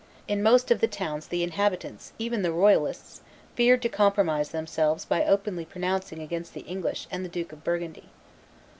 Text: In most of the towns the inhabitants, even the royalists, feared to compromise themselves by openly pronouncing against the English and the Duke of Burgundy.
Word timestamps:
In 0.27 0.41
most 0.41 0.71
of 0.71 0.81
the 0.81 0.87
towns 0.87 1.27
the 1.27 1.43
inhabitants, 1.43 2.11
even 2.17 2.41
the 2.41 2.51
royalists, 2.51 3.21
feared 3.53 3.83
to 3.83 3.87
compromise 3.89 4.49
themselves 4.49 5.05
by 5.05 5.23
openly 5.23 5.63
pronouncing 5.63 6.23
against 6.23 6.55
the 6.55 6.61
English 6.61 7.05
and 7.11 7.23
the 7.23 7.29
Duke 7.29 7.51
of 7.51 7.63
Burgundy. 7.63 8.09